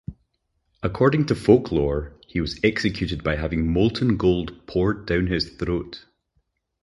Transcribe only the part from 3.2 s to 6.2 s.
by having molten gold poured down his throat.